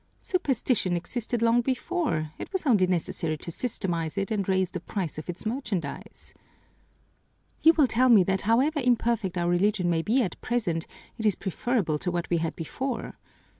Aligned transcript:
Superstition 0.23 0.97
existed 0.97 1.43
long 1.43 1.61
before 1.61 2.31
it 2.39 2.51
was 2.51 2.65
only 2.65 2.87
necessary 2.87 3.37
to 3.37 3.51
systematize 3.51 4.17
it 4.17 4.31
and 4.31 4.49
raise 4.49 4.71
the 4.71 4.79
price 4.79 5.19
of 5.19 5.29
its 5.29 5.45
merchandise! 5.45 6.33
"You 7.61 7.73
will 7.73 7.85
tell 7.85 8.09
me 8.09 8.23
that 8.23 8.41
however 8.41 8.79
imperfect 8.79 9.37
our 9.37 9.47
religion 9.47 9.91
may 9.91 10.01
be 10.01 10.23
at 10.23 10.41
present, 10.41 10.87
it 11.19 11.27
is 11.27 11.35
preferable 11.35 11.99
to 11.99 12.09
what 12.09 12.27
we 12.31 12.37
had 12.37 12.55
before. 12.55 13.13